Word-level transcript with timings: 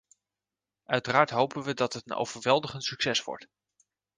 Uiteraard 0.85 1.29
hopen 1.29 1.63
we 1.63 1.73
dat 1.73 1.93
het 1.93 2.09
een 2.09 2.15
overweldigend 2.15 2.83
succes 2.83 3.23
wordt. 3.23 3.47